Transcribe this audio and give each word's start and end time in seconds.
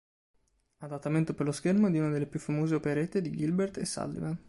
Adattamento 0.79 1.35
per 1.35 1.45
lo 1.45 1.51
schermo 1.51 1.91
di 1.91 1.99
una 1.99 2.09
delle 2.09 2.25
più 2.25 2.39
famose 2.39 2.73
operette 2.73 3.21
di 3.21 3.29
Gilbert 3.29 3.77
e 3.77 3.85
Sullivan. 3.85 4.35